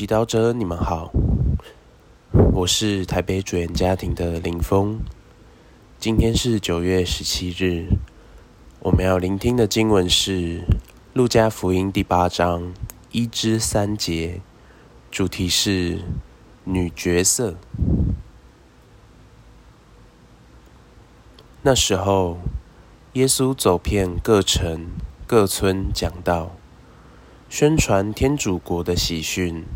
[0.00, 1.12] 祈祷者，你们好，
[2.54, 4.98] 我是台北主演家庭的林峰。
[5.98, 7.84] 今天是九月十七日，
[8.78, 10.60] 我们要聆听的经文是
[11.12, 12.72] 《路加福音》第八章
[13.12, 14.40] 一至三节，
[15.10, 15.98] 主题是
[16.64, 17.56] 女角色。
[21.60, 22.38] 那时候，
[23.12, 24.86] 耶稣走遍各城
[25.26, 26.52] 各村，讲道。
[27.50, 29.66] 宣传天主国的喜讯。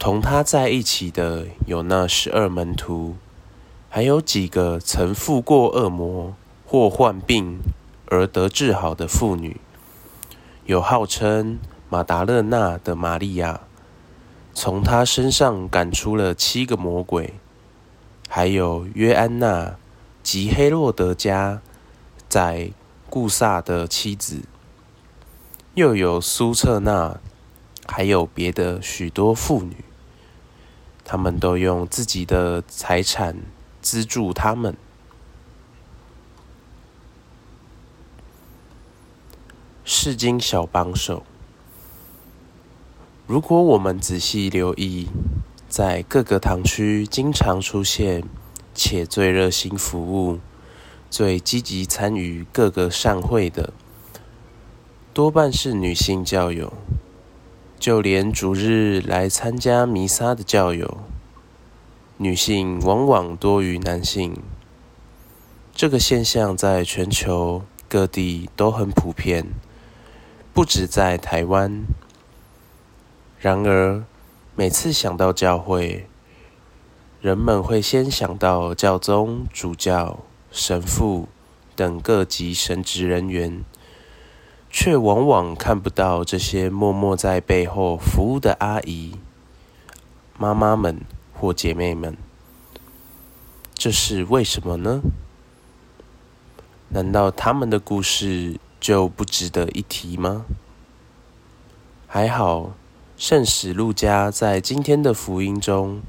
[0.00, 3.16] 同他在一起的有那十二门徒，
[3.90, 7.60] 还有几个曾负过恶魔或患病
[8.06, 9.60] 而得治好的妇女，
[10.64, 11.58] 有号称
[11.90, 13.60] 马达勒纳的玛利亚，
[14.54, 17.34] 从他身上赶出了七个魔鬼，
[18.26, 19.76] 还有约安娜
[20.22, 21.60] 及黑洛德家
[22.26, 22.70] 在
[23.10, 24.40] 顾萨的妻子。
[25.74, 27.20] 又有苏策纳，
[27.86, 29.76] 还有别的许多妇女，
[31.12, 33.34] 他们都用自己的财产
[33.82, 34.76] 资助他们。
[39.84, 41.24] 世经小帮手，
[43.26, 45.08] 如果我们仔细留意，
[45.68, 48.22] 在各个堂区经常出现
[48.72, 50.38] 且最热心服务、
[51.10, 53.72] 最积极参与各个善会的。
[55.12, 56.72] 多半是女性教友，
[57.80, 60.98] 就连逐日来参加弥撒的教友，
[62.18, 64.36] 女性往往多于男性。
[65.74, 69.46] 这个现象在全球各地都很普遍，
[70.52, 71.84] 不止在台湾。
[73.38, 74.04] 然而，
[74.54, 76.06] 每次想到教会，
[77.22, 80.20] 人们会先想到教宗、主教、
[80.52, 81.30] 神父
[81.74, 83.64] 等各级神职人员。
[84.70, 89.16] 却往往看不到这些默默在背后服务的阿姨、
[90.38, 91.00] 妈妈们
[91.34, 92.16] 或姐妹们，
[93.74, 95.02] 这是为什么呢？
[96.90, 100.44] 难道他们的故事就不值得一提吗？
[102.06, 102.72] 还好，
[103.16, 106.00] 圣史路加在今天的福音中，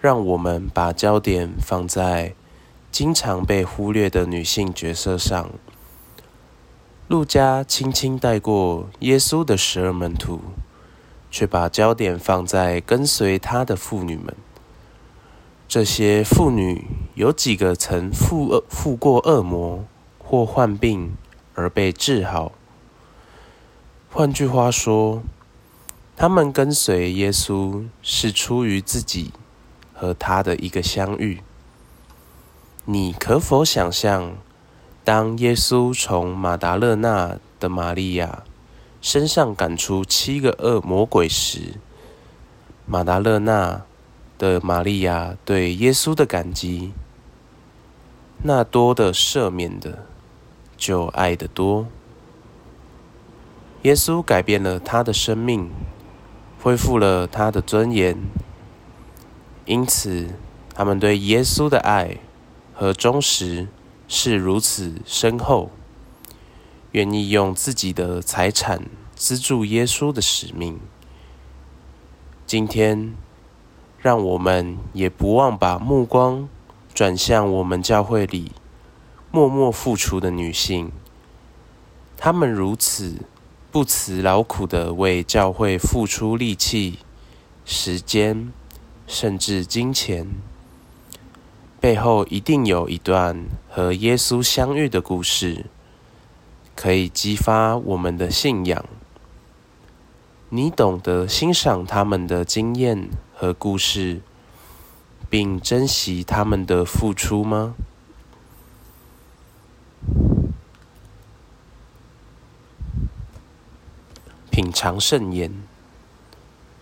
[0.00, 2.34] 让我们把焦点放在
[2.90, 5.50] 经常被忽略的女性角色上。
[7.08, 10.40] 路加轻轻带过耶稣的十二门徒，
[11.30, 14.34] 却把焦点放在跟随他的妇女们。
[15.68, 19.84] 这些妇女有几个曾负恶、负过恶魔
[20.18, 21.14] 或患病
[21.54, 22.52] 而被治好？
[24.10, 25.22] 换句话说，
[26.16, 29.32] 他们跟随耶稣是出于自己
[29.92, 31.40] 和他的一个相遇。
[32.84, 34.36] 你可否想象？
[35.04, 38.44] 当耶稣从马达勒纳的玛利亚
[39.00, 41.74] 身上赶出七个恶魔鬼时，
[42.86, 43.82] 马达勒纳
[44.38, 46.92] 的玛利亚对耶稣的感激，
[48.44, 50.06] 那多的赦免的，
[50.76, 51.88] 就爱的多。
[53.82, 55.68] 耶稣改变了他的生命，
[56.62, 58.16] 恢复了他的尊严，
[59.64, 60.28] 因此
[60.72, 62.18] 他们对耶稣的爱
[62.72, 63.66] 和忠实。
[64.14, 65.70] 是如此深厚，
[66.90, 68.82] 愿意用自己的财产
[69.14, 70.78] 资助耶稣的使命。
[72.46, 73.14] 今天，
[73.96, 76.46] 让我们也不忘把目光
[76.92, 78.52] 转向我们教会里
[79.30, 80.92] 默默付出的女性，
[82.18, 83.16] 她们如此
[83.70, 86.98] 不辞劳苦的为教会付出力气、
[87.64, 88.52] 时间，
[89.06, 90.26] 甚至金钱。
[91.82, 95.66] 背后一定有一段和耶稣相遇的故事，
[96.76, 98.84] 可以激发我们的信仰。
[100.50, 104.20] 你懂得欣赏他们的经验和故事，
[105.28, 107.74] 并珍惜他们的付出吗？
[114.52, 115.52] 品尝圣言，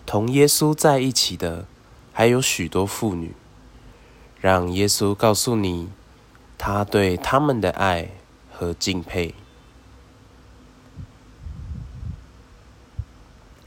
[0.05, 1.65] 同耶稣在一起的
[2.13, 3.33] 还有许多妇女。
[4.41, 5.89] 让耶稣告诉你，
[6.57, 8.09] 他对他们的爱
[8.51, 9.35] 和敬佩。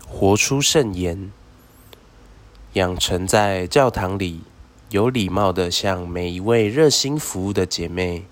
[0.09, 1.31] 活出圣言，
[2.73, 4.43] 养成在教堂里
[4.91, 8.25] 有礼貌的向每一位热心服务的姐妹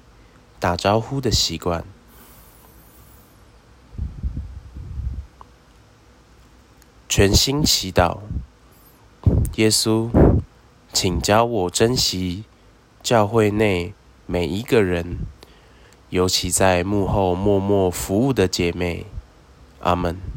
[0.59, 1.85] 打招呼的习惯。
[7.09, 8.19] 全心祈祷，
[9.57, 10.22] 耶稣。
[10.93, 12.45] 请教我珍惜
[13.03, 13.95] 教会内
[14.27, 15.17] 每一个人，
[16.11, 19.07] 尤其在幕后默默服务的姐妹。
[19.81, 20.32] 阿门。